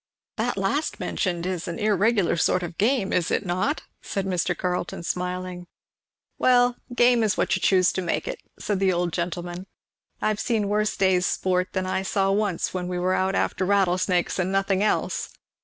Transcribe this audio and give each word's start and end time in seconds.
"That 0.37 0.57
last 0.57 0.99
mentioned 0.99 1.45
is 1.45 1.67
an 1.67 1.77
irregular 1.77 2.35
sort 2.35 2.63
of 2.63 2.79
game, 2.79 3.13
is 3.13 3.29
it 3.29 3.45
not?" 3.45 3.83
said 4.01 4.25
Mr. 4.25 4.57
Carleton 4.57 5.03
smiling. 5.03 5.67
"Well, 6.39 6.75
game 6.95 7.21
is 7.21 7.37
what 7.37 7.55
you 7.55 7.59
choose 7.61 7.91
to 7.93 8.01
make 8.01 8.27
it," 8.27 8.39
said 8.57 8.79
the 8.79 8.91
old 8.91 9.13
gentleman. 9.13 9.67
"I 10.19 10.29
have 10.29 10.39
seen 10.39 10.69
worse 10.69 10.97
days' 10.97 11.27
sport 11.27 11.73
than 11.73 11.85
I 11.85 12.01
saw 12.01 12.31
once 12.31 12.73
when 12.73 12.87
we 12.87 12.97
were 12.97 13.13
out 13.13 13.35
after 13.35 13.63
rattlesnakes 13.63 14.39
and 14.39 14.51
nothing 14.51 14.81
else. 14.81 15.29